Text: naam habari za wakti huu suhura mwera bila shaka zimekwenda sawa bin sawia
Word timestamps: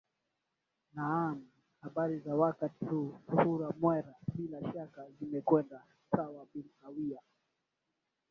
naam 0.93 1.43
habari 1.81 2.19
za 2.19 2.35
wakti 2.35 2.85
huu 2.85 3.19
suhura 3.29 3.71
mwera 3.79 4.13
bila 4.35 4.73
shaka 4.73 5.05
zimekwenda 5.19 5.81
sawa 6.15 6.45
bin 6.53 6.63
sawia 6.81 7.19